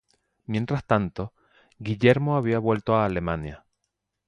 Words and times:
Mientras 0.47 0.83
tanto, 0.83 1.31
Guillermo 1.77 2.35
había 2.35 2.57
vuelto 2.57 2.95
a 2.95 3.05
Alemania. 3.05 3.65